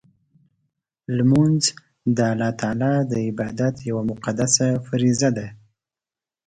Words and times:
لمونځ 1.15 1.63
د 2.15 2.17
الله 2.31 2.51
تعالی 2.61 2.93
د 3.11 3.13
عبادت 3.27 3.75
یوه 3.89 4.03
مقدسه 4.11 4.67
فریضه 4.85 5.29
ده. 5.37 5.47